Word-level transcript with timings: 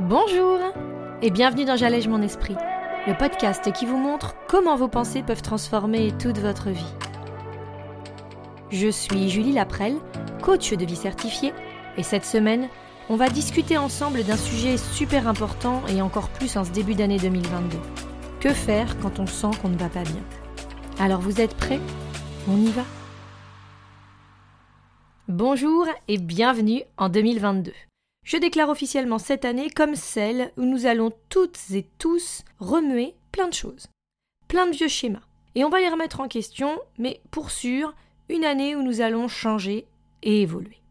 Bonjour 0.00 0.58
et 1.22 1.30
bienvenue 1.30 1.64
dans 1.64 1.76
J'allège 1.76 2.08
mon 2.08 2.20
esprit, 2.20 2.56
le 3.06 3.16
podcast 3.16 3.72
qui 3.72 3.86
vous 3.86 3.96
montre 3.96 4.34
comment 4.48 4.76
vos 4.76 4.88
pensées 4.88 5.22
peuvent 5.22 5.42
transformer 5.42 6.12
toute 6.18 6.38
votre 6.38 6.70
vie. 6.70 6.94
Je 8.70 8.88
suis 8.88 9.30
Julie 9.30 9.52
Laprelle, 9.52 9.96
coach 10.42 10.72
de 10.72 10.84
vie 10.84 10.96
certifiée, 10.96 11.52
et 11.96 12.02
cette 12.02 12.24
semaine, 12.24 12.68
on 13.08 13.16
va 13.16 13.28
discuter 13.28 13.78
ensemble 13.78 14.24
d'un 14.24 14.36
sujet 14.36 14.76
super 14.76 15.28
important 15.28 15.82
et 15.88 16.02
encore 16.02 16.28
plus 16.28 16.56
en 16.56 16.64
ce 16.64 16.70
début 16.70 16.94
d'année 16.94 17.18
2022. 17.18 17.78
Que 18.40 18.50
faire 18.50 18.98
quand 18.98 19.20
on 19.20 19.26
sent 19.26 19.56
qu'on 19.62 19.68
ne 19.68 19.78
va 19.78 19.88
pas 19.88 20.02
bien? 20.02 20.22
Alors 20.98 21.20
vous 21.20 21.40
êtes 21.40 21.54
prêts? 21.54 21.80
On 22.48 22.56
y 22.56 22.70
va? 22.70 22.82
Bonjour 25.28 25.86
et 26.06 26.18
bienvenue 26.18 26.82
en 26.98 27.08
2022. 27.08 27.72
Je 28.26 28.36
déclare 28.36 28.68
officiellement 28.68 29.18
cette 29.18 29.46
année 29.46 29.70
comme 29.70 29.94
celle 29.94 30.52
où 30.58 30.66
nous 30.66 30.84
allons 30.84 31.12
toutes 31.30 31.58
et 31.72 31.86
tous 31.98 32.44
remuer 32.58 33.14
plein 33.32 33.48
de 33.48 33.54
choses, 33.54 33.86
plein 34.48 34.66
de 34.66 34.76
vieux 34.76 34.88
schémas. 34.88 35.22
Et 35.54 35.64
on 35.64 35.70
va 35.70 35.80
les 35.80 35.88
remettre 35.88 36.20
en 36.20 36.28
question, 36.28 36.78
mais 36.98 37.22
pour 37.30 37.50
sûr, 37.50 37.94
une 38.28 38.44
année 38.44 38.76
où 38.76 38.82
nous 38.82 39.00
allons 39.00 39.26
changer 39.26 39.86
et 40.22 40.42
évoluer. 40.42 40.82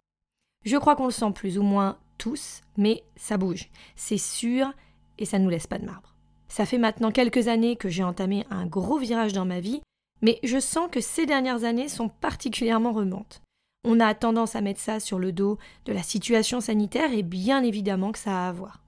Je 0.65 0.77
crois 0.77 0.95
qu'on 0.95 1.05
le 1.05 1.11
sent 1.11 1.31
plus 1.35 1.59
ou 1.59 1.63
moins 1.63 1.99
tous, 2.17 2.61
mais 2.75 3.03
ça 3.15 3.37
bouge, 3.37 3.69
c'est 3.95 4.17
sûr, 4.17 4.73
et 5.19 5.25
ça 5.25 5.37
ne 5.37 5.43
nous 5.43 5.51
laisse 5.51 5.67
pas 5.67 5.77
de 5.77 5.85
marbre. 5.85 6.15
Ça 6.47 6.65
fait 6.65 6.79
maintenant 6.79 7.11
quelques 7.11 7.49
années 7.49 7.75
que 7.75 7.87
j'ai 7.87 8.03
entamé 8.03 8.47
un 8.49 8.65
gros 8.65 8.97
virage 8.97 9.33
dans 9.33 9.45
ma 9.45 9.59
vie, 9.59 9.83
mais 10.23 10.39
je 10.41 10.59
sens 10.59 10.89
que 10.91 11.01
ces 11.01 11.27
dernières 11.27 11.65
années 11.65 11.87
sont 11.87 12.09
particulièrement 12.09 12.93
remontes. 12.93 13.42
On 13.85 13.99
a 13.99 14.13
tendance 14.13 14.55
à 14.55 14.61
mettre 14.61 14.79
ça 14.79 15.01
sur 15.01 15.19
le 15.19 15.33
dos 15.33 15.57
de 15.85 15.91
la 15.91 16.03
situation 16.03 16.61
sanitaire 16.61 17.11
et 17.11 17.23
bien 17.23 17.63
évidemment 17.63 18.13
que 18.13 18.19
ça 18.19 18.45
a 18.45 18.49
à 18.49 18.51
voir. 18.53 18.79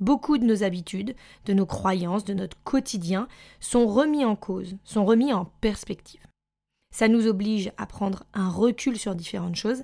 Beaucoup 0.00 0.36
de 0.36 0.44
nos 0.44 0.62
habitudes, 0.62 1.14
de 1.46 1.54
nos 1.54 1.64
croyances, 1.64 2.24
de 2.24 2.34
notre 2.34 2.58
quotidien 2.62 3.26
sont 3.58 3.86
remis 3.86 4.24
en 4.24 4.36
cause, 4.36 4.76
sont 4.84 5.06
remis 5.06 5.32
en 5.32 5.46
perspective. 5.62 6.26
Ça 6.94 7.08
nous 7.08 7.26
oblige 7.26 7.72
à 7.78 7.86
prendre 7.86 8.24
un 8.34 8.50
recul 8.50 8.98
sur 8.98 9.14
différentes 9.14 9.56
choses 9.56 9.82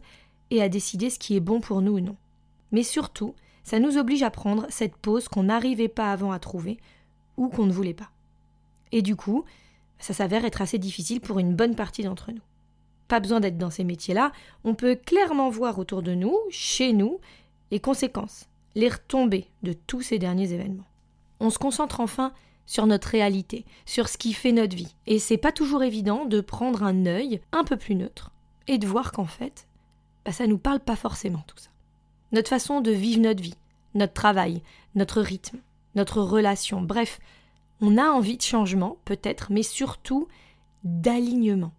et 0.51 0.61
à 0.61 0.69
décider 0.69 1.09
ce 1.09 1.19
qui 1.19 1.37
est 1.37 1.41
bon 1.41 1.61
pour 1.61 1.81
nous 1.81 1.93
ou 1.93 2.01
non. 2.01 2.17
Mais 2.71 2.83
surtout, 2.83 3.35
ça 3.65 3.79
nous 3.79 3.97
oblige 3.97 4.23
à 4.23 4.31
prendre 4.31 4.67
cette 4.69 4.97
pause 4.97 5.29
qu'on 5.29 5.45
n'arrivait 5.45 5.89
pas 5.89 6.13
avant 6.13 6.33
à 6.33 6.39
trouver 6.39 6.79
ou 7.39 7.49
qu'on 7.49 7.67
ne 7.67 7.73
voulait 7.73 7.95
pas. 7.95 8.11
Et 8.93 9.01
du 9.01 9.17
coup, 9.17 9.45
ça 9.99 10.13
s'avère 10.13 10.45
être 10.45 10.61
assez 10.61 10.79
difficile 10.79 11.21
pour 11.21 11.39
une 11.39 11.55
bonne 11.55 11.77
partie 11.77 12.03
d'entre 12.03 12.31
nous 12.31 12.43
pas 13.11 13.21
besoin 13.21 13.41
d'être 13.41 13.59
dans 13.59 13.71
ces 13.71 13.83
métiers-là, 13.83 14.33
on 14.63 14.75
peut 14.75 14.95
clairement 14.95 15.51
voir 15.51 15.79
autour 15.81 16.03
de 16.03 16.15
nous, 16.15 16.39
chez 16.49 16.93
nous, 16.93 17.19
les 17.73 17.81
conséquences, 17.81 18.49
les 18.77 18.89
retombées 18.89 19.49
de 19.65 19.73
tous 19.73 20.01
ces 20.01 20.21
derniers 20.21 20.53
événements. 20.53 20.87
On 21.41 21.51
se 21.51 21.59
concentre 21.59 21.99
enfin 21.99 22.33
sur 22.67 22.87
notre 22.87 23.09
réalité, 23.09 23.65
sur 23.85 24.09
ce 24.09 24.17
qui 24.17 24.33
fait 24.33 24.53
notre 24.53 24.77
vie, 24.77 24.95
et 25.09 25.19
c'est 25.19 25.39
pas 25.39 25.51
toujours 25.51 25.83
évident 25.83 26.25
de 26.25 26.41
prendre 26.41 26.85
un 26.85 27.05
œil 27.05 27.41
un 27.51 27.65
peu 27.65 27.77
plus 27.77 27.97
neutre 27.97 28.31
et 28.69 28.79
de 28.79 28.87
voir 28.87 29.11
qu'en 29.11 29.25
fait, 29.25 29.67
bah, 30.25 30.31
ça 30.31 30.47
nous 30.47 30.59
parle 30.59 30.79
pas 30.79 30.95
forcément 30.95 31.43
tout 31.49 31.59
ça. 31.59 31.71
Notre 32.31 32.49
façon 32.49 32.81
de 32.81 32.93
vivre 32.93 33.23
notre 33.23 33.43
vie, 33.43 33.57
notre 33.95 34.13
travail, 34.13 34.63
notre 34.95 35.21
rythme, 35.21 35.59
notre 35.97 36.23
relation, 36.23 36.81
bref, 36.81 37.19
on 37.81 37.99
a 37.99 38.05
envie 38.05 38.37
de 38.37 38.43
changement, 38.43 38.99
peut-être, 39.05 39.51
mais 39.51 39.65
surtout 39.65 40.29
d'alignement. 40.85 41.73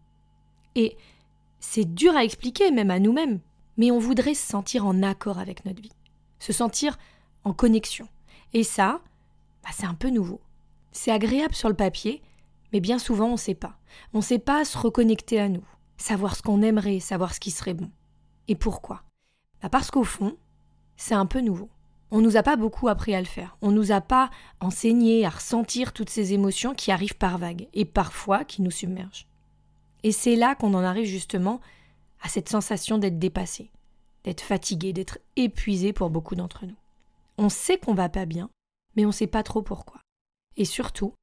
Et 0.75 0.97
c'est 1.61 1.93
dur 1.93 2.15
à 2.17 2.25
expliquer, 2.25 2.71
même 2.71 2.91
à 2.91 2.99
nous-mêmes, 2.99 3.39
mais 3.77 3.91
on 3.91 3.99
voudrait 3.99 4.33
se 4.33 4.45
sentir 4.45 4.85
en 4.85 5.01
accord 5.03 5.39
avec 5.39 5.63
notre 5.63 5.81
vie, 5.81 5.93
se 6.39 6.51
sentir 6.51 6.97
en 7.45 7.53
connexion. 7.53 8.07
Et 8.53 8.63
ça, 8.63 8.99
bah, 9.63 9.69
c'est 9.71 9.85
un 9.85 9.93
peu 9.93 10.09
nouveau. 10.09 10.41
C'est 10.91 11.11
agréable 11.11 11.55
sur 11.55 11.69
le 11.69 11.75
papier, 11.75 12.21
mais 12.73 12.81
bien 12.81 12.99
souvent 12.99 13.27
on 13.27 13.33
ne 13.33 13.37
sait 13.37 13.55
pas. 13.55 13.77
On 14.13 14.17
ne 14.17 14.23
sait 14.23 14.39
pas 14.39 14.65
se 14.65 14.77
reconnecter 14.77 15.39
à 15.39 15.47
nous, 15.47 15.63
savoir 15.97 16.35
ce 16.35 16.41
qu'on 16.41 16.61
aimerait, 16.61 16.99
savoir 16.99 17.33
ce 17.33 17.39
qui 17.39 17.51
serait 17.51 17.75
bon. 17.75 17.89
Et 18.47 18.55
pourquoi? 18.55 19.03
Bah 19.61 19.69
Parce 19.69 19.91
qu'au 19.91 20.03
fond, 20.03 20.35
c'est 20.97 21.15
un 21.15 21.25
peu 21.25 21.39
nouveau. 21.39 21.69
On 22.09 22.17
ne 22.17 22.23
nous 22.23 22.35
a 22.35 22.43
pas 22.43 22.57
beaucoup 22.57 22.89
appris 22.89 23.15
à 23.15 23.21
le 23.21 23.25
faire. 23.25 23.55
On 23.61 23.71
ne 23.71 23.75
nous 23.75 23.93
a 23.93 24.01
pas 24.01 24.29
enseigné 24.59 25.25
à 25.25 25.29
ressentir 25.29 25.93
toutes 25.93 26.09
ces 26.09 26.33
émotions 26.33 26.73
qui 26.73 26.91
arrivent 26.91 27.17
par 27.17 27.37
vagues 27.37 27.69
et 27.73 27.85
parfois 27.85 28.43
qui 28.43 28.61
nous 28.61 28.71
submergent. 28.71 29.27
Et 30.03 30.11
c'est 30.11 30.35
là 30.35 30.55
qu'on 30.55 30.73
en 30.73 30.83
arrive 30.83 31.05
justement 31.05 31.61
à 32.21 32.29
cette 32.29 32.49
sensation 32.49 32.97
d'être 32.97 33.19
dépassé, 33.19 33.71
d'être 34.23 34.41
fatigué, 34.41 34.93
d'être 34.93 35.19
épuisé 35.35 35.93
pour 35.93 36.09
beaucoup 36.09 36.35
d'entre 36.35 36.65
nous. 36.65 36.75
On 37.37 37.49
sait 37.49 37.77
qu'on 37.77 37.93
va 37.93 38.09
pas 38.09 38.25
bien, 38.25 38.49
mais 38.95 39.05
on 39.05 39.09
ne 39.09 39.13
sait 39.13 39.27
pas 39.27 39.43
trop 39.43 39.61
pourquoi. 39.61 40.01
Et 40.57 40.65
surtout, 40.65 41.13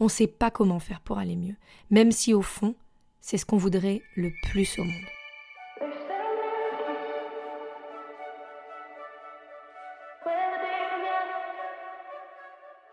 on 0.00 0.04
ne 0.04 0.10
sait 0.10 0.26
pas 0.26 0.50
comment 0.50 0.78
faire 0.78 1.00
pour 1.00 1.18
aller 1.18 1.36
mieux, 1.36 1.56
même 1.90 2.12
si 2.12 2.34
au 2.34 2.42
fond, 2.42 2.74
c'est 3.20 3.38
ce 3.38 3.46
qu'on 3.46 3.56
voudrait 3.56 4.02
le 4.16 4.32
plus 4.44 4.78
au 4.78 4.84
monde. 4.84 4.94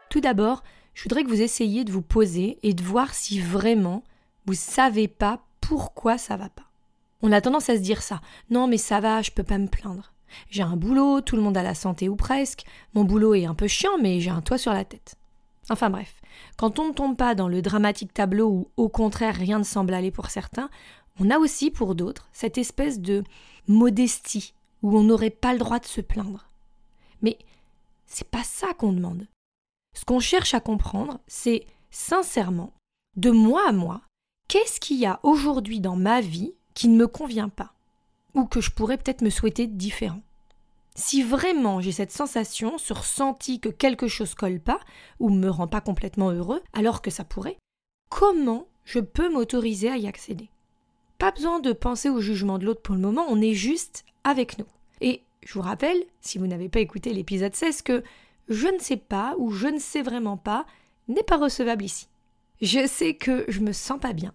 Tout 0.10 0.22
d'abord, 0.22 0.64
je 0.94 1.04
voudrais 1.04 1.24
que 1.24 1.30
vous 1.30 1.42
essayiez 1.42 1.84
de 1.84 1.92
vous 1.92 2.02
poser 2.02 2.58
et 2.64 2.74
de 2.74 2.82
voir 2.82 3.14
si 3.14 3.40
vraiment 3.42 4.04
vous 4.46 4.54
savez 4.54 5.08
pas 5.08 5.40
pourquoi 5.62 6.18
ça 6.18 6.38
va 6.38 6.50
pas. 6.50 6.66
On 7.22 7.32
a 7.32 7.42
tendance 7.42 7.70
à 7.70 7.76
se 7.76 7.82
dire 7.82 8.02
ça. 8.02 8.22
Non, 8.50 8.68
mais 8.68 8.78
ça 8.78 9.00
va, 9.00 9.22
je 9.22 9.32
peux 9.32 9.44
pas 9.44 9.58
me 9.58 9.68
plaindre. 9.68 10.14
J'ai 10.50 10.64
un 10.64 10.76
boulot, 10.76 11.22
tout 11.22 11.36
le 11.36 11.42
monde 11.42 11.58
a 11.58 11.64
la 11.64 11.76
santé 11.76 12.10
ou 12.10 12.16
presque. 12.16 12.66
Mon 12.94 13.04
boulot 13.04 13.34
est 13.34 13.46
un 13.46 13.56
peu 13.56 13.68
chiant, 13.68 13.98
mais 14.02 14.20
j'ai 14.20 14.30
un 14.30 14.42
toit 14.42 14.58
sur 14.58 14.74
la 14.74 14.86
tête. 14.86 15.16
Enfin 15.70 15.90
bref, 15.90 16.22
quand 16.58 16.78
on 16.78 16.90
ne 16.90 16.94
tombe 16.94 17.18
pas 17.18 17.34
dans 17.34 17.48
le 17.48 17.62
dramatique 17.62 18.14
tableau 18.14 18.50
où 18.50 18.72
au 18.78 18.90
contraire 18.90 19.36
rien 19.36 19.58
ne 19.58 19.64
semble 19.64 19.94
aller 19.94 20.12
pour 20.12 20.30
certains, 20.30 20.70
on 21.20 21.32
a 21.32 21.40
aussi 21.40 21.72
pour 21.72 21.96
d'autres 21.96 22.30
cette 22.34 22.58
espèce 22.58 23.00
de 23.00 23.24
modestie 23.68 24.54
où 24.84 24.96
on 24.98 25.04
n'aurait 25.04 25.32
pas 25.32 25.54
le 25.54 25.60
droit 25.60 25.80
de 25.80 25.86
se 25.86 26.02
plaindre. 26.02 26.48
Mais 27.22 27.40
c'est 28.06 28.30
pas 28.30 28.44
ça 28.44 28.74
qu'on 28.74 28.94
demande. 28.94 29.28
Ce 29.98 30.06
qu'on 30.06 30.20
cherche 30.20 30.54
à 30.54 30.60
comprendre, 30.60 31.20
c'est 31.26 31.66
sincèrement, 31.90 32.74
de 33.16 33.32
moi 33.32 33.64
à 33.68 33.72
moi, 33.72 34.02
qu'est-ce 34.56 34.80
qu'il 34.80 34.96
y 34.96 35.06
a 35.06 35.20
aujourd'hui 35.24 35.82
dans 35.82 35.98
ma 35.98 36.22
vie 36.22 36.54
qui 36.76 36.88
ne 36.88 36.96
me 36.96 37.08
convient 37.08 37.50
pas 37.50 37.74
ou 38.36 38.46
que 38.46 38.62
je 38.62 38.72
pourrais 38.72 38.96
peut-être 38.96 39.22
me 39.22 39.30
souhaiter 39.30 39.68
différent? 39.68 40.22
Si 40.96 41.24
vraiment 41.24 41.82
j'ai 41.82 41.92
cette 41.92 42.14
sensation, 42.14 42.78
ce 42.78 42.94
ressenti 42.94 43.60
que 43.60 43.68
quelque 43.68 44.08
chose 44.08 44.34
colle 44.34 44.62
pas 44.62 44.80
ou 45.20 45.30
me 45.30 45.50
rend 45.50 45.68
pas 45.68 45.82
complètement 45.82 46.32
heureux, 46.32 46.62
alors 46.72 47.02
que 47.02 47.12
ça 47.12 47.26
pourrait, 47.26 47.58
comment 48.08 48.66
je 48.86 49.00
peux 49.00 49.30
m'autoriser 49.30 49.90
à 49.90 49.98
y 49.98 50.08
accéder? 50.08 50.50
Pas 51.18 51.32
besoin 51.32 51.60
de 51.60 51.74
penser 51.74 52.08
au 52.08 52.22
jugement 52.22 52.58
de 52.58 52.64
l'autre 52.64 52.82
pour 52.82 52.96
le 52.96 53.02
moment, 53.02 53.26
on 53.28 53.42
est 53.42 53.56
juste 53.56 54.06
avec 54.24 54.58
nous. 54.58 54.68
Et 55.02 55.22
je 55.46 55.56
vous 55.56 55.64
rappelle, 55.64 56.02
si 56.22 56.38
vous 56.38 56.48
n'avez 56.48 56.70
pas 56.70 56.80
écouté 56.80 57.12
l'épisode 57.12 57.54
16, 57.54 57.82
que 57.82 58.04
je 58.48 58.68
ne 58.68 58.80
sais 58.80 58.96
pas 58.96 59.36
ou 59.38 59.52
je 59.52 59.68
ne 59.68 59.80
sais 59.80 60.02
vraiment 60.02 60.38
pas 60.38 60.66
n'est 61.10 61.24
pas 61.24 61.36
recevable 61.36 61.84
ici. 61.84 62.08
Je 62.62 62.88
sais 62.88 63.16
que 63.16 63.46
je 63.48 63.60
me 63.60 63.74
sens 63.74 64.00
pas 64.00 64.14
bien. 64.14 64.34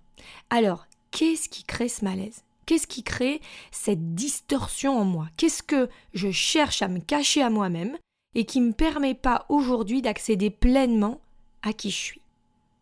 Alors, 0.50 0.86
qu'est-ce 1.10 1.48
qui 1.48 1.64
crée 1.64 1.88
ce 1.88 2.04
malaise? 2.04 2.44
Qu'est-ce 2.66 2.86
qui 2.86 3.02
crée 3.02 3.40
cette 3.72 4.14
distorsion 4.14 4.98
en 4.98 5.04
moi? 5.04 5.26
Qu'est-ce 5.36 5.62
que 5.62 5.88
je 6.14 6.30
cherche 6.30 6.82
à 6.82 6.88
me 6.88 7.00
cacher 7.00 7.42
à 7.42 7.50
moi-même 7.50 7.96
et 8.34 8.44
qui 8.44 8.60
ne 8.60 8.68
me 8.68 8.72
permet 8.72 9.14
pas 9.14 9.46
aujourd'hui 9.48 10.02
d'accéder 10.02 10.50
pleinement 10.50 11.20
à 11.62 11.72
qui 11.72 11.90
je 11.90 11.96
suis? 11.96 12.20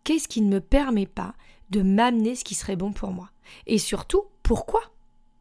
Qu'est-ce 0.04 0.28
qui 0.28 0.42
ne 0.42 0.52
me 0.52 0.60
permet 0.60 1.06
pas 1.06 1.34
de 1.70 1.82
m'amener 1.82 2.34
ce 2.34 2.44
qui 2.44 2.54
serait 2.54 2.76
bon 2.76 2.92
pour 2.92 3.12
moi? 3.12 3.30
Et 3.66 3.78
surtout, 3.78 4.24
pourquoi? 4.42 4.82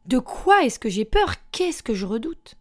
De 0.06 0.18
quoi 0.18 0.64
est-ce 0.64 0.78
que 0.78 0.88
j'ai 0.88 1.04
peur? 1.04 1.34
Qu'est-ce 1.52 1.82
que 1.82 1.94
je 1.94 2.06
redoute? 2.06 2.54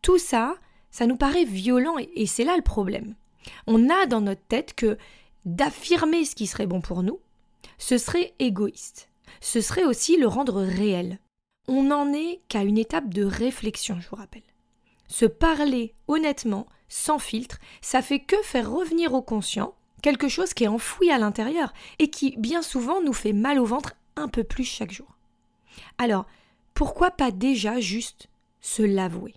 Tout 0.00 0.18
ça, 0.18 0.56
ça 0.90 1.06
nous 1.06 1.16
paraît 1.16 1.44
violent 1.44 1.96
et 1.98 2.26
c'est 2.26 2.44
là 2.44 2.56
le 2.56 2.62
problème. 2.62 3.14
On 3.66 3.90
a 3.90 4.06
dans 4.06 4.20
notre 4.22 4.44
tête 4.46 4.74
que 4.74 4.96
d'affirmer 5.44 6.24
ce 6.24 6.34
qui 6.34 6.46
serait 6.46 6.66
bon 6.66 6.80
pour 6.80 7.02
nous, 7.02 7.20
ce 7.78 7.98
serait 7.98 8.34
égoïste. 8.38 9.08
Ce 9.40 9.60
serait 9.60 9.84
aussi 9.84 10.16
le 10.16 10.26
rendre 10.26 10.62
réel. 10.62 11.18
On 11.68 11.82
n'en 11.84 12.12
est 12.12 12.40
qu'à 12.48 12.62
une 12.62 12.78
étape 12.78 13.12
de 13.12 13.24
réflexion, 13.24 14.00
je 14.00 14.08
vous 14.08 14.16
rappelle. 14.16 14.42
Se 15.08 15.26
parler 15.26 15.94
honnêtement, 16.08 16.66
sans 16.88 17.18
filtre, 17.18 17.58
ça 17.80 18.02
fait 18.02 18.20
que 18.20 18.36
faire 18.42 18.70
revenir 18.70 19.14
au 19.14 19.22
conscient 19.22 19.74
quelque 20.02 20.28
chose 20.28 20.52
qui 20.52 20.64
est 20.64 20.68
enfoui 20.68 21.10
à 21.10 21.18
l'intérieur 21.18 21.72
et 21.98 22.10
qui, 22.10 22.34
bien 22.36 22.60
souvent, 22.60 23.00
nous 23.00 23.14
fait 23.14 23.32
mal 23.32 23.58
au 23.58 23.64
ventre 23.64 23.94
un 24.16 24.28
peu 24.28 24.44
plus 24.44 24.64
chaque 24.64 24.92
jour. 24.92 25.16
Alors, 25.96 26.26
pourquoi 26.74 27.10
pas 27.10 27.30
déjà 27.30 27.80
juste 27.80 28.28
se 28.60 28.82
l'avouer? 28.82 29.34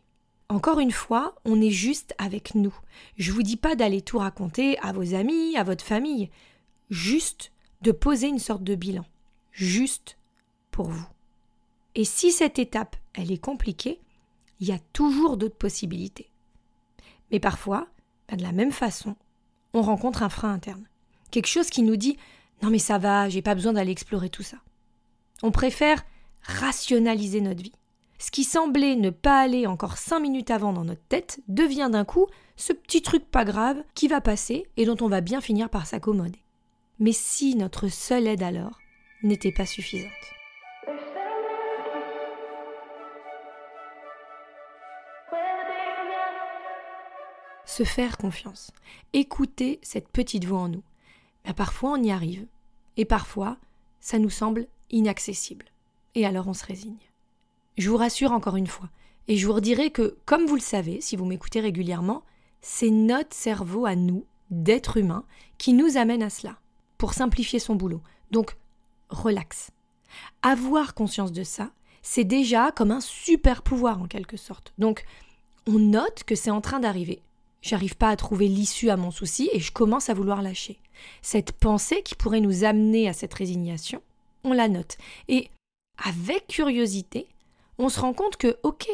Encore 0.50 0.80
une 0.80 0.92
fois, 0.92 1.36
on 1.44 1.62
est 1.62 1.72
juste 1.72 2.16
avec 2.18 2.56
nous. 2.56 2.74
Je 3.18 3.32
vous 3.32 3.44
dis 3.44 3.58
pas 3.58 3.76
d'aller 3.76 4.02
tout 4.02 4.20
raconter 4.20 4.80
à 4.80 4.94
vos 4.94 5.14
amis, 5.14 5.58
à 5.58 5.64
votre 5.64 5.84
famille. 5.84 6.30
Juste 6.90 7.52
de 7.82 7.92
poser 7.92 8.28
une 8.28 8.40
sorte 8.40 8.64
de 8.64 8.76
bilan. 8.76 9.06
Juste 9.52 10.18
pour 10.72 10.90
vous. 10.90 11.08
Et 11.96 12.06
si 12.06 12.32
cette 12.32 12.60
étape, 12.60 12.96
elle 13.14 13.32
est 13.32 13.42
compliquée, 13.42 14.00
il 14.60 14.68
y 14.68 14.72
a 14.72 14.80
toujours 14.94 15.36
d'autres 15.36 15.58
possibilités. 15.58 16.30
Mais 17.32 17.40
parfois, 17.40 17.88
bah, 18.30 18.38
de 18.38 18.44
la 18.44 18.52
même 18.54 18.72
façon, 18.72 19.16
on 19.74 19.82
rencontre 19.82 20.24
un 20.24 20.30
frein 20.30 20.54
interne. 20.54 20.88
Quelque 21.30 21.48
chose 21.48 21.70
qui 21.70 21.84
nous 21.84 21.98
dit 21.98 22.18
Non, 22.62 22.70
mais 22.70 22.80
ça 22.80 22.98
va, 22.98 23.28
j'ai 23.28 23.42
pas 23.42 23.56
besoin 23.56 23.74
d'aller 23.74 23.92
explorer 23.92 24.30
tout 24.30 24.44
ça. 24.44 24.58
On 25.44 25.52
préfère 25.52 26.04
rationaliser 26.42 27.42
notre 27.42 27.62
vie. 27.62 27.74
Ce 28.19 28.31
qui 28.31 28.44
semblait 28.44 28.96
ne 28.96 29.12
pas 29.12 29.40
aller 29.40 29.68
encore 29.68 29.98
cinq 29.98 30.19
minutes 30.19 30.50
avant 30.50 30.74
dans 30.74 30.84
notre 30.84 31.06
tête 31.08 31.40
devient 31.48 31.90
d'un 31.92 32.06
coup 32.06 32.28
ce 32.56 32.74
petit 32.74 33.02
truc 33.02 33.30
pas 33.30 33.46
grave 33.46 33.84
qui 33.94 34.08
va 34.08 34.22
passer 34.22 34.66
et 34.75 34.86
dont 34.86 34.98
on 35.02 35.08
va 35.08 35.22
bien 35.22 35.40
finir 35.40 35.69
par 35.69 35.86
s'accommoder. 35.86 36.44
Mais 37.00 37.12
si 37.12 37.56
notre 37.56 37.90
seule 37.90 38.28
aide 38.28 38.42
alors 38.42 38.80
n'était 39.22 39.52
pas 39.52 39.66
suffisante 39.66 40.12
Se 47.66 47.84
faire 47.84 48.18
confiance. 48.18 48.72
Écouter 49.13 49.80
cette 49.84 50.08
petite 50.08 50.46
voix 50.46 50.62
en 50.62 50.70
nous. 50.70 50.84
Parfois 51.56 51.92
on 51.92 52.02
y 52.02 52.10
arrive. 52.10 52.48
Et 52.96 53.06
parfois, 53.06 53.58
ça 54.00 54.18
nous 54.18 54.31
semble 54.31 54.66
inaccessible. 54.90 55.66
Et 56.16 56.25
alors 56.25 56.48
on 56.48 56.54
se 56.54 56.66
résigne. 56.66 57.06
Je 57.77 57.89
vous 57.89 57.97
rassure 57.97 58.31
encore 58.31 58.56
une 58.56 58.68
fois, 58.68 58.89
et 59.27 59.38
je 59.38 59.45
vous 59.45 59.53
redirai 59.53 59.91
que, 59.91 60.18
comme 60.25 60.45
vous 60.45 60.56
le 60.56 60.62
savez, 60.62 61.01
si 61.01 61.15
vous 61.15 61.25
m'écoutez 61.25 61.59
régulièrement, 61.59 62.24
c'est 62.62 62.89
notre 62.89 63.35
cerveau 63.35 63.85
à 63.85 63.95
nous, 63.95 64.25
d'être 64.50 64.97
humain, 64.97 65.24
qui 65.57 65.74
nous 65.74 65.97
amène 65.97 66.24
à 66.24 66.29
cela, 66.29 66.57
pour 66.97 67.13
simplifier 67.13 67.59
son 67.59 67.75
boulot. 67.75 68.01
Donc, 68.31 68.56
relax. 69.09 69.71
Avoir 70.41 70.94
conscience 70.94 71.31
de 71.31 71.44
ça, 71.44 71.71
c'est 72.01 72.24
déjà 72.24 72.71
comme 72.71 72.91
un 72.91 73.01
super 73.01 73.62
pouvoir 73.62 74.01
en 74.01 74.07
quelque 74.07 74.38
sorte. 74.38 74.74
Donc, 74.77 75.06
on 75.68 75.79
note 75.79 76.24
que 76.24 76.35
c'est 76.35 76.51
en 76.51 76.62
train 76.62 76.79
d'arriver. 76.79 77.21
J'arrive 77.62 77.97
pas 77.97 78.09
à 78.09 78.15
trouver 78.15 78.47
l'issue 78.47 78.89
à 78.89 78.97
mon 78.97 79.12
souci 79.12 79.50
et 79.51 79.59
je 79.59 79.74
commence 79.74 80.09
à 80.09 80.13
vouloir 80.13 80.41
lâcher. 80.41 80.79
Cette 81.21 81.51
pensée 81.51 82.01
qui 82.03 82.15
pourrait 82.15 82.39
nous 82.39 82.63
amener 82.63 83.09
à 83.09 83.13
cette 83.13 83.33
résignation, 83.33 84.01
on 84.44 84.53
la 84.53 84.69
note. 84.69 84.97
Et 85.27 85.50
avec 85.97 86.47
curiosité, 86.47 87.27
on 87.79 87.89
se 87.89 88.00
rend 88.00 88.13
compte 88.13 88.38
que, 88.38 88.57
ok, 88.63 88.88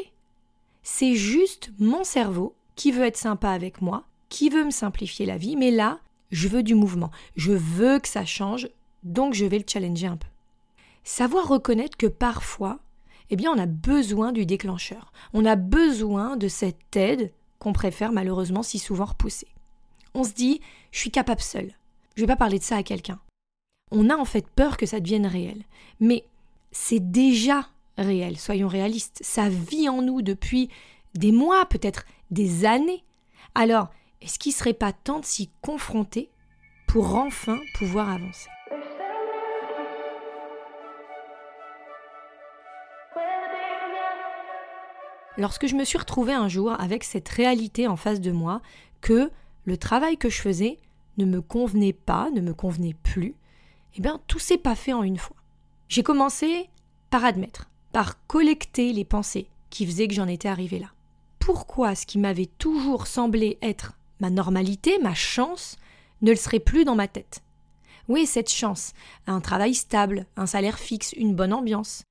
c'est 0.81 1.15
juste 1.15 1.71
mon 1.79 2.03
cerveau 2.03 2.55
qui 2.75 2.91
veut 2.91 3.05
être 3.05 3.17
sympa 3.17 3.49
avec 3.49 3.81
moi, 3.81 4.03
qui 4.29 4.49
veut 4.49 4.65
me 4.65 4.71
simplifier 4.71 5.25
la 5.25 5.37
vie, 5.37 5.55
mais 5.55 5.71
là, 5.71 5.99
je 6.31 6.47
veux 6.47 6.63
du 6.63 6.75
mouvement, 6.75 7.11
je 7.35 7.53
veux 7.53 7.99
que 7.99 8.07
ça 8.07 8.25
change, 8.25 8.67
donc 9.03 9.33
je 9.33 9.45
vais 9.45 9.59
le 9.59 9.65
challenger 9.67 10.07
un 10.07 10.17
peu. 10.17 10.27
Savoir 11.03 11.47
reconnaître 11.47 11.97
que 11.97 12.07
parfois, 12.07 12.79
eh 13.29 13.35
bien, 13.35 13.51
on 13.51 13.59
a 13.59 13.65
besoin 13.65 14.31
du 14.31 14.45
déclencheur, 14.45 15.11
on 15.33 15.45
a 15.45 15.55
besoin 15.55 16.35
de 16.37 16.47
cette 16.47 16.95
aide 16.95 17.31
qu'on 17.59 17.73
préfère 17.73 18.11
malheureusement 18.11 18.63
si 18.63 18.79
souvent 18.79 19.05
repousser. 19.05 19.47
On 20.13 20.23
se 20.23 20.33
dit, 20.33 20.61
je 20.91 20.99
suis 20.99 21.11
capable 21.11 21.41
seul, 21.41 21.71
je 22.15 22.21
vais 22.21 22.27
pas 22.27 22.35
parler 22.35 22.59
de 22.59 22.63
ça 22.63 22.77
à 22.77 22.83
quelqu'un. 22.83 23.19
On 23.91 24.09
a 24.09 24.15
en 24.15 24.25
fait 24.25 24.47
peur 24.47 24.77
que 24.77 24.85
ça 24.85 24.99
devienne 24.99 25.27
réel, 25.27 25.63
mais 25.99 26.25
c'est 26.71 27.11
déjà 27.11 27.67
réel, 27.97 28.37
soyons 28.37 28.67
réalistes. 28.67 29.19
Ça 29.21 29.49
vit 29.49 29.89
en 29.89 30.01
nous 30.01 30.21
depuis 30.21 30.69
des 31.15 31.31
mois, 31.31 31.65
peut-être 31.65 32.05
des 32.31 32.65
années. 32.65 33.03
Alors, 33.55 33.89
est-ce 34.21 34.39
qu'il 34.39 34.51
ne 34.51 34.55
serait 34.55 34.73
pas 34.73 34.93
temps 34.93 35.19
de 35.19 35.25
s'y 35.25 35.49
confronter 35.61 36.29
pour 36.87 37.15
enfin 37.15 37.59
pouvoir 37.75 38.09
avancer? 38.09 38.49
Lorsque 45.37 45.65
je 45.65 45.75
me 45.75 45.83
suis 45.83 45.97
retrouvée 45.97 46.33
un 46.33 46.47
jour 46.47 46.79
avec 46.79 47.03
cette 47.03 47.27
réalité 47.29 47.87
en 47.87 47.95
face 47.95 48.21
de 48.21 48.31
moi, 48.31 48.61
que 49.01 49.31
le 49.65 49.77
travail 49.77 50.17
que 50.17 50.29
je 50.29 50.39
faisais 50.41 50.77
ne 51.17 51.25
me 51.25 51.41
convenait 51.41 51.93
pas, 51.93 52.29
ne 52.31 52.41
me 52.41 52.53
convenait 52.53 52.95
plus, 53.01 53.35
eh 53.95 54.01
bien 54.01 54.21
tout 54.27 54.39
s'est 54.39 54.57
pas 54.57 54.75
fait 54.75 54.93
en 54.93 55.03
une 55.03 55.17
fois. 55.17 55.35
J'ai 55.89 56.03
commencé 56.03 56.69
par 57.09 57.25
admettre 57.25 57.69
par 57.93 58.25
collecter 58.25 58.91
les 58.91 59.05
pensées 59.05 59.47
qui 59.69 59.85
faisaient 59.85 60.09
que 60.09 60.15
j'en 60.15 60.27
étais 60.27 60.49
arrivée 60.49 60.79
là. 60.79 60.91
Pourquoi 61.39 61.95
ce 61.95 62.05
qui 62.05 62.17
m'avait 62.17 62.49
toujours 62.57 63.07
semblé 63.07 63.57
être 63.61 63.93
ma 64.19 64.29
normalité, 64.29 64.97
ma 64.99 65.13
chance, 65.13 65.77
ne 66.21 66.31
le 66.31 66.37
serait 66.37 66.59
plus 66.59 66.85
dans 66.85 66.95
ma 66.95 67.07
tête? 67.07 67.41
Oui, 68.09 68.25
cette 68.25 68.51
chance, 68.51 68.93
un 69.27 69.39
travail 69.39 69.75
stable, 69.75 70.25
un 70.35 70.47
salaire 70.47 70.79
fixe, 70.79 71.13
une 71.13 71.35
bonne 71.35 71.53
ambiance. 71.53 72.03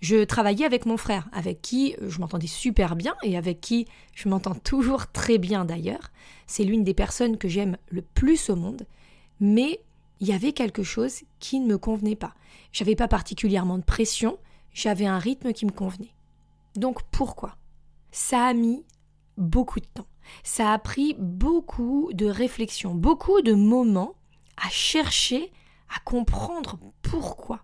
Je 0.00 0.24
travaillais 0.24 0.64
avec 0.64 0.86
mon 0.86 0.96
frère, 0.96 1.28
avec 1.32 1.60
qui 1.62 1.96
je 2.00 2.20
m'entendais 2.20 2.46
super 2.46 2.94
bien 2.94 3.14
et 3.22 3.36
avec 3.36 3.60
qui 3.60 3.86
je 4.14 4.28
m'entends 4.28 4.54
toujours 4.54 5.10
très 5.10 5.38
bien 5.38 5.64
d'ailleurs. 5.64 6.10
C'est 6.46 6.64
l'une 6.64 6.84
des 6.84 6.94
personnes 6.94 7.38
que 7.38 7.48
j'aime 7.48 7.76
le 7.90 8.02
plus 8.02 8.50
au 8.50 8.56
monde, 8.56 8.86
mais 9.40 9.80
il 10.20 10.28
y 10.28 10.32
avait 10.32 10.52
quelque 10.52 10.82
chose 10.82 11.22
qui 11.38 11.60
ne 11.60 11.66
me 11.66 11.78
convenait 11.78 12.16
pas. 12.16 12.34
J'avais 12.72 12.94
pas 12.96 13.08
particulièrement 13.08 13.78
de 13.78 13.84
pression, 13.84 14.38
j'avais 14.72 15.06
un 15.06 15.18
rythme 15.18 15.52
qui 15.52 15.66
me 15.66 15.72
convenait. 15.72 16.14
Donc 16.76 17.02
pourquoi? 17.10 17.56
Ça 18.10 18.46
a 18.46 18.54
mis 18.54 18.84
beaucoup 19.36 19.80
de 19.80 19.86
temps. 19.86 20.06
Ça 20.44 20.72
a 20.72 20.78
pris 20.78 21.14
beaucoup 21.18 22.10
de 22.12 22.26
réflexion, 22.26 22.94
beaucoup 22.94 23.40
de 23.42 23.52
moments 23.52 24.14
à 24.56 24.68
chercher 24.68 25.52
à 25.94 25.98
comprendre 26.04 26.78
pourquoi. 27.02 27.60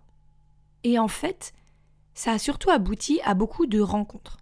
Et 0.83 0.99
en 0.99 1.07
fait, 1.07 1.53
ça 2.13 2.33
a 2.33 2.39
surtout 2.39 2.69
abouti 2.69 3.19
à 3.23 3.33
beaucoup 3.33 3.67
de 3.67 3.79
rencontres. 3.79 4.37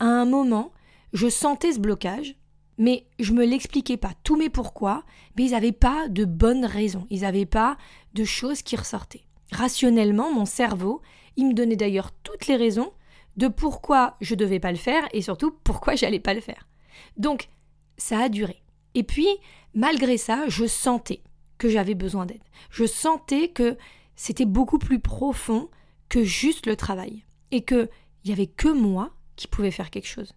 À 0.00 0.06
un 0.06 0.24
moment, 0.24 0.72
je 1.12 1.28
sentais 1.28 1.72
ce 1.72 1.78
blocage, 1.78 2.36
mais 2.78 3.06
je 3.18 3.32
me 3.32 3.44
l'expliquais 3.44 3.96
pas. 3.96 4.12
Tous 4.22 4.36
mes 4.36 4.50
pourquoi, 4.50 5.04
mais 5.36 5.44
ils 5.44 5.50
n'avaient 5.52 5.72
pas 5.72 6.08
de 6.08 6.24
bonnes 6.24 6.64
raisons. 6.64 7.06
Ils 7.10 7.22
n'avaient 7.22 7.46
pas 7.46 7.76
de 8.14 8.24
choses 8.24 8.62
qui 8.62 8.76
ressortaient. 8.76 9.24
Rationnellement, 9.52 10.32
mon 10.32 10.44
cerveau, 10.44 11.00
il 11.38 11.46
me 11.46 11.54
donnait 11.54 11.76
d'ailleurs 11.76 12.10
toutes 12.24 12.48
les 12.48 12.56
raisons 12.56 12.92
de 13.36 13.46
pourquoi 13.46 14.16
je 14.20 14.34
ne 14.34 14.40
devais 14.40 14.58
pas 14.58 14.72
le 14.72 14.76
faire 14.76 15.08
et 15.12 15.22
surtout 15.22 15.52
pourquoi 15.62 15.94
j'allais 15.94 16.18
pas 16.18 16.34
le 16.34 16.40
faire. 16.40 16.68
Donc, 17.16 17.48
ça 17.96 18.18
a 18.18 18.28
duré. 18.28 18.60
Et 18.94 19.04
puis, 19.04 19.28
malgré 19.72 20.18
ça, 20.18 20.48
je 20.48 20.66
sentais 20.66 21.22
que 21.56 21.68
j'avais 21.68 21.94
besoin 21.94 22.26
d'aide. 22.26 22.42
Je 22.70 22.84
sentais 22.84 23.48
que 23.48 23.78
c'était 24.16 24.46
beaucoup 24.46 24.78
plus 24.78 24.98
profond 24.98 25.70
que 26.08 26.24
juste 26.24 26.66
le 26.66 26.74
travail 26.74 27.22
et 27.52 27.62
que 27.62 27.88
il 28.24 28.30
y 28.30 28.32
avait 28.32 28.48
que 28.48 28.68
moi 28.68 29.12
qui 29.36 29.46
pouvais 29.46 29.70
faire 29.70 29.90
quelque 29.90 30.08
chose. 30.08 30.34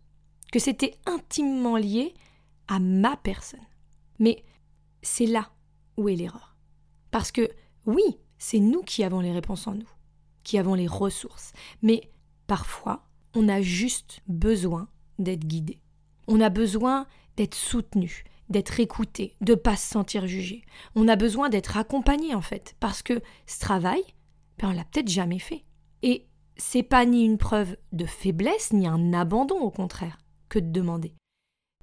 Que 0.51 0.59
c'était 0.59 0.93
intimement 1.07 1.77
lié 1.77 2.13
à 2.67 2.77
ma 2.77 3.17
personne. 3.17 3.59
Mais 4.19 4.43
c'est 5.01 5.25
là 5.25 5.49
où 5.97 6.09
est 6.09 6.15
l'erreur. 6.15 6.55
Parce 7.09 7.31
que 7.31 7.49
oui, 7.87 8.19
c'est 8.37 8.59
nous 8.59 8.83
qui 8.83 9.03
avons 9.03 9.21
les 9.21 9.31
réponses 9.31 9.65
en 9.65 9.73
nous 9.73 9.89
qui 10.43 10.57
avons 10.57 10.73
les 10.73 10.87
ressources. 10.87 11.53
Mais 11.81 12.11
parfois, 12.47 13.07
on 13.35 13.47
a 13.47 13.61
juste 13.61 14.21
besoin 14.27 14.87
d'être 15.19 15.45
guidé. 15.45 15.79
On 16.27 16.41
a 16.41 16.49
besoin 16.49 17.07
d'être 17.37 17.55
soutenu, 17.55 18.23
d'être 18.49 18.79
écouté, 18.79 19.35
de 19.41 19.55
pas 19.55 19.75
se 19.75 19.89
sentir 19.89 20.27
jugé. 20.27 20.63
On 20.95 21.07
a 21.07 21.15
besoin 21.15 21.49
d'être 21.49 21.77
accompagné 21.77 22.35
en 22.35 22.41
fait, 22.41 22.75
parce 22.79 23.01
que 23.01 23.21
ce 23.47 23.59
travail, 23.59 24.01
ben, 24.57 24.69
on 24.69 24.71
l'a 24.71 24.83
peut-être 24.85 25.09
jamais 25.09 25.39
fait. 25.39 25.63
Et 26.03 26.27
c'est 26.57 26.83
pas 26.83 27.05
ni 27.05 27.23
une 27.23 27.37
preuve 27.37 27.77
de 27.91 28.05
faiblesse 28.05 28.73
ni 28.73 28.87
un 28.87 29.13
abandon 29.13 29.59
au 29.59 29.71
contraire 29.71 30.17
que 30.49 30.59
de 30.59 30.69
demander. 30.69 31.15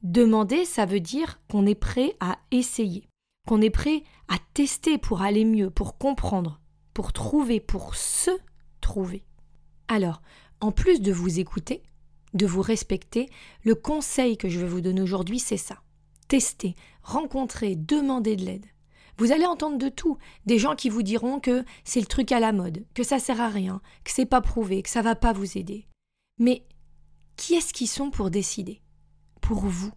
Demander, 0.02 0.64
ça 0.64 0.86
veut 0.86 1.00
dire 1.00 1.40
qu'on 1.50 1.66
est 1.66 1.74
prêt 1.74 2.14
à 2.20 2.38
essayer, 2.50 3.08
qu'on 3.48 3.60
est 3.60 3.70
prêt 3.70 4.04
à 4.28 4.36
tester 4.54 4.98
pour 4.98 5.22
aller 5.22 5.44
mieux, 5.44 5.70
pour 5.70 5.98
comprendre, 5.98 6.60
pour 6.94 7.12
trouver, 7.12 7.58
pour 7.58 7.96
se 7.96 8.30
Alors, 9.88 10.22
en 10.60 10.72
plus 10.72 11.00
de 11.00 11.12
vous 11.12 11.38
écouter, 11.38 11.82
de 12.34 12.46
vous 12.46 12.62
respecter, 12.62 13.28
le 13.64 13.74
conseil 13.74 14.36
que 14.36 14.48
je 14.48 14.58
vais 14.58 14.68
vous 14.68 14.80
donner 14.80 15.02
aujourd'hui, 15.02 15.38
c'est 15.38 15.56
ça. 15.56 15.82
Tester, 16.28 16.74
rencontrer, 17.02 17.76
demander 17.76 18.36
de 18.36 18.44
l'aide. 18.44 18.66
Vous 19.16 19.32
allez 19.32 19.46
entendre 19.46 19.78
de 19.78 19.88
tout, 19.88 20.18
des 20.46 20.58
gens 20.58 20.76
qui 20.76 20.90
vous 20.90 21.02
diront 21.02 21.40
que 21.40 21.64
c'est 21.84 22.00
le 22.00 22.06
truc 22.06 22.30
à 22.30 22.38
la 22.38 22.52
mode, 22.52 22.84
que 22.94 23.02
ça 23.02 23.18
sert 23.18 23.40
à 23.40 23.48
rien, 23.48 23.80
que 24.04 24.12
c'est 24.12 24.26
pas 24.26 24.40
prouvé, 24.40 24.82
que 24.82 24.90
ça 24.90 25.02
va 25.02 25.16
pas 25.16 25.32
vous 25.32 25.58
aider. 25.58 25.86
Mais 26.38 26.64
qui 27.36 27.54
est-ce 27.54 27.72
qu'ils 27.72 27.88
sont 27.88 28.10
pour 28.10 28.30
décider? 28.30 28.80
Pour 29.40 29.60
vous. 29.60 29.90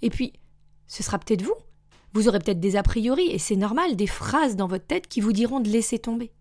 Et 0.00 0.10
puis, 0.10 0.32
ce 0.86 1.02
sera 1.02 1.18
peut-être 1.18 1.42
vous. 1.42 1.54
Vous 2.12 2.28
aurez 2.28 2.38
peut-être 2.38 2.60
des 2.60 2.76
a 2.76 2.82
priori, 2.82 3.30
et 3.30 3.38
c'est 3.38 3.56
normal, 3.56 3.94
des 3.94 4.06
phrases 4.06 4.56
dans 4.56 4.66
votre 4.66 4.86
tête 4.86 5.06
qui 5.06 5.20
vous 5.20 5.32
diront 5.32 5.60
de 5.60 5.68
laisser 5.68 5.98
tomber. 5.98 6.32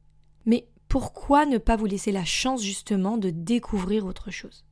Mais 0.46 0.68
pourquoi 0.90 1.46
ne 1.46 1.60
pas 1.60 1.76
vous 1.76 1.86
laisser 1.86 2.12
la 2.12 2.26
chance 2.26 2.64
justement 2.64 3.18
de 3.18 3.30
découvrir 3.30 4.06
autre 4.06 4.32
chose? 4.32 4.66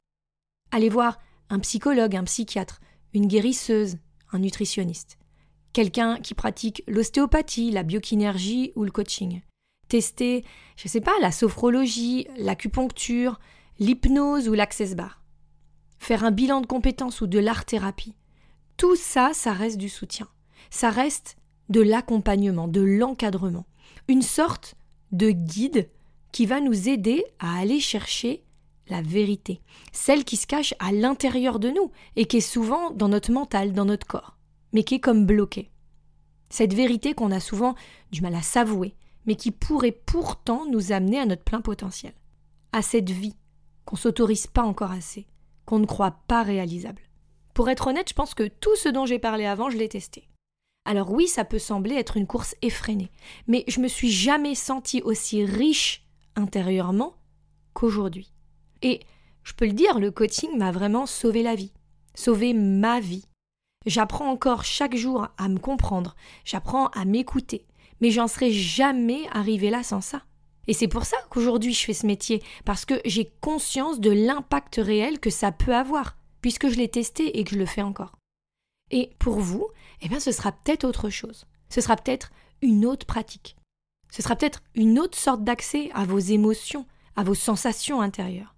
Allez 0.72 0.90
voir 0.90 1.20
un 1.50 1.60
psychologue, 1.60 2.16
un 2.16 2.24
psychiatre, 2.24 2.82
une 3.14 3.28
guérisseuse, 3.28 3.98
un 4.32 4.40
nutritionniste, 4.40 5.20
quelqu'un 5.74 6.20
qui 6.20 6.34
pratique 6.34 6.84
l'ostéopathie, 6.88 7.72
la 7.72 7.84
biokinergie 7.84 8.74
ou 8.76 8.84
le 8.84 8.92
coaching. 8.92 9.42
Testez, 9.90 10.44
je 10.76 10.86
ne 10.86 10.90
sais 10.90 11.02
pas, 11.02 11.14
la 11.22 11.32
sophrologie, 11.32 12.28
l'acupuncture, 12.38 13.40
l'hypnose 13.80 14.50
ou 14.50 14.54
l'access 14.54 14.96
bar. 14.96 15.24
faire 16.00 16.24
un 16.24 16.32
bilan 16.32 16.62
de 16.62 16.68
compétences 16.68 17.22
ou 17.22 17.28
de 17.28 17.40
l'art-thérapie. 17.40 18.16
Tout 18.76 18.96
ça, 18.96 19.32
ça 19.34 19.54
reste 19.54 19.78
du 19.78 19.90
soutien. 19.90 20.28
Ça 20.70 20.90
reste 20.90 21.38
de 21.70 21.82
l'accompagnement, 21.82 22.68
de 22.68 22.82
l'encadrement. 22.82 23.66
Une 24.08 24.22
sorte 24.22 24.76
de 25.12 25.32
guide 25.32 25.90
qui 26.38 26.46
va 26.46 26.62
nous 26.62 26.88
aider 26.88 27.26
à 27.40 27.58
aller 27.58 27.80
chercher 27.80 28.44
la 28.90 29.02
vérité, 29.02 29.60
celle 29.92 30.24
qui 30.24 30.38
se 30.38 30.46
cache 30.46 30.76
à 30.78 30.92
l'intérieur 30.92 31.58
de 31.58 31.72
nous 31.72 31.92
et 32.16 32.26
qui 32.26 32.38
est 32.38 32.42
souvent 32.42 32.92
dans 32.92 33.08
notre 33.08 33.32
mental, 33.32 33.74
dans 33.74 33.86
notre 33.86 34.06
corps, 34.06 34.38
mais 34.72 34.84
qui 34.84 34.94
est 34.94 35.00
comme 35.00 35.26
bloquée. 35.26 35.72
Cette 36.52 36.76
vérité 36.76 37.16
qu'on 37.16 37.32
a 37.32 37.40
souvent 37.40 37.74
du 38.12 38.22
mal 38.22 38.36
à 38.36 38.44
s'avouer, 38.44 38.94
mais 39.26 39.34
qui 39.34 39.50
pourrait 39.50 40.00
pourtant 40.06 40.68
nous 40.70 40.92
amener 40.92 41.18
à 41.18 41.26
notre 41.26 41.44
plein 41.44 41.60
potentiel, 41.60 42.14
à 42.72 42.84
cette 42.84 43.10
vie 43.10 43.36
qu'on 43.86 43.96
s'autorise 43.96 44.46
pas 44.46 44.62
encore 44.62 44.92
assez, 44.92 45.26
qu'on 45.66 45.80
ne 45.80 45.88
croit 45.88 46.20
pas 46.28 46.44
réalisable. 46.44 47.02
Pour 47.56 47.68
être 47.68 47.88
honnête, 47.88 48.10
je 48.10 48.14
pense 48.14 48.36
que 48.36 48.48
tout 48.48 48.76
ce 48.76 48.90
dont 48.90 49.08
j'ai 49.08 49.18
parlé 49.18 49.48
avant, 49.48 49.72
je 49.72 49.78
l'ai 49.78 49.90
testé. 49.90 50.30
Alors 50.86 51.10
oui, 51.10 51.28
ça 51.28 51.46
peut 51.46 51.58
sembler 51.58 51.96
être 51.96 52.16
une 52.16 52.28
course 52.28 52.54
effrénée, 52.62 53.10
mais 53.48 53.64
je 53.68 53.80
me 53.80 53.88
suis 53.88 54.12
jamais 54.12 54.54
sentie 54.54 55.02
aussi 55.02 55.44
riche 55.44 56.04
intérieurement 56.38 57.16
qu'aujourd'hui. 57.74 58.32
Et 58.82 59.02
je 59.44 59.54
peux 59.54 59.66
le 59.66 59.74
dire, 59.74 60.00
le 60.00 60.12
coaching 60.12 60.58
m'a 60.58 60.72
vraiment 60.72 61.06
sauvé 61.06 61.44
la 61.44 61.56
vie, 61.56 61.74
sauvé 62.16 62.54
ma 62.54 63.00
vie. 63.00 63.26
J'apprends 63.86 64.30
encore 64.30 64.64
chaque 64.64 64.96
jour 64.96 65.28
à 65.38 65.50
me 65.50 65.60
comprendre, 65.60 66.16
j'apprends 66.46 66.88
à 66.88 67.06
m'écouter, 67.06 67.66
mais 68.02 68.12
j'en 68.12 68.28
serais 68.28 68.52
jamais 68.52 69.28
arrivé 69.32 69.70
là 69.70 69.84
sans 69.84 70.02
ça. 70.02 70.24
Et 70.68 70.74
c'est 70.74 70.88
pour 70.88 71.06
ça 71.06 71.18
qu'aujourd'hui 71.30 71.74
je 71.74 71.86
fais 71.86 71.94
ce 71.94 72.06
métier, 72.06 72.44
parce 72.66 72.86
que 72.86 73.02
j'ai 73.06 73.32
conscience 73.42 74.00
de 74.00 74.12
l'impact 74.12 74.80
réel 74.82 75.20
que 75.20 75.30
ça 75.30 75.52
peut 75.52 75.76
avoir, 75.76 76.18
puisque 76.42 76.70
je 76.70 76.76
l'ai 76.76 76.90
testé 76.90 77.40
et 77.40 77.44
que 77.44 77.52
je 77.52 77.60
le 77.60 77.66
fais 77.66 77.82
encore. 77.82 78.18
Et 78.92 79.12
pour 79.20 79.40
vous, 79.40 79.68
eh 80.02 80.10
bien 80.10 80.20
ce 80.20 80.32
sera 80.32 80.52
peut-être 80.52 80.84
autre 80.86 81.10
chose. 81.10 81.46
Ce 81.70 81.82
sera 81.82 81.96
peut-être 81.96 82.32
une 82.62 82.86
autre 82.86 83.06
pratique. 83.06 83.57
Ce 84.12 84.22
sera 84.22 84.36
peut-être 84.36 84.62
une 84.76 85.00
autre 85.00 85.18
sorte 85.18 85.44
d'accès 85.44 85.92
à 85.94 86.06
vos 86.06 86.20
émotions, 86.20 86.86
à 87.16 87.24
vos 87.24 87.36
sensations 87.36 88.02
intérieures. 88.02 88.56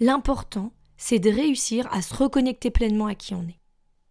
L'important, 0.00 0.72
c'est 0.96 1.18
de 1.18 1.30
réussir 1.30 1.92
à 1.92 2.02
se 2.02 2.14
reconnecter 2.14 2.70
pleinement 2.70 3.06
à 3.06 3.14
qui 3.14 3.34
on 3.34 3.42
est. 3.42 3.60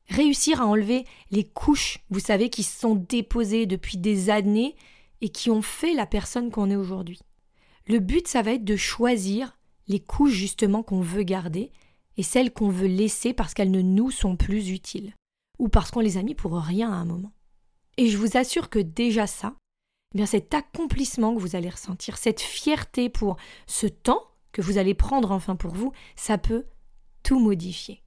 Réussir 0.09 0.61
à 0.61 0.65
enlever 0.65 1.05
les 1.29 1.45
couches, 1.45 1.99
vous 2.09 2.19
savez, 2.19 2.49
qui 2.49 2.63
se 2.63 2.79
sont 2.79 2.95
déposées 2.95 3.65
depuis 3.65 3.97
des 3.97 4.29
années 4.29 4.75
et 5.21 5.29
qui 5.29 5.49
ont 5.49 5.61
fait 5.61 5.93
la 5.93 6.05
personne 6.05 6.51
qu'on 6.51 6.69
est 6.69 6.75
aujourd'hui. 6.75 7.19
Le 7.87 7.99
but, 7.99 8.27
ça 8.27 8.41
va 8.41 8.53
être 8.53 8.65
de 8.65 8.75
choisir 8.75 9.57
les 9.87 9.99
couches 9.99 10.33
justement 10.33 10.83
qu'on 10.83 11.01
veut 11.01 11.23
garder 11.23 11.71
et 12.17 12.23
celles 12.23 12.51
qu'on 12.51 12.69
veut 12.69 12.87
laisser 12.87 13.33
parce 13.33 13.53
qu'elles 13.53 13.71
ne 13.71 13.81
nous 13.81 14.11
sont 14.11 14.35
plus 14.35 14.69
utiles 14.69 15.13
ou 15.59 15.69
parce 15.69 15.91
qu'on 15.91 15.99
les 15.99 16.17
a 16.17 16.23
mis 16.23 16.35
pour 16.35 16.57
rien 16.57 16.91
à 16.91 16.95
un 16.95 17.05
moment. 17.05 17.31
Et 17.97 18.07
je 18.07 18.17
vous 18.17 18.37
assure 18.37 18.69
que 18.69 18.79
déjà 18.79 19.27
ça, 19.27 19.55
eh 20.13 20.17
bien 20.17 20.25
cet 20.25 20.53
accomplissement 20.53 21.33
que 21.33 21.39
vous 21.39 21.55
allez 21.55 21.69
ressentir, 21.69 22.17
cette 22.17 22.41
fierté 22.41 23.09
pour 23.09 23.37
ce 23.67 23.87
temps 23.87 24.23
que 24.51 24.61
vous 24.61 24.77
allez 24.77 24.93
prendre 24.93 25.31
enfin 25.31 25.55
pour 25.55 25.73
vous, 25.73 25.93
ça 26.15 26.37
peut 26.37 26.65
tout 27.23 27.39
modifier. 27.39 28.03